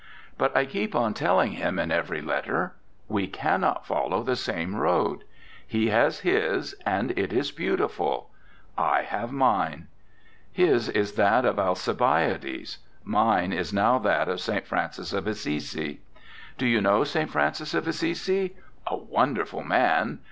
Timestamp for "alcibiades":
11.59-12.79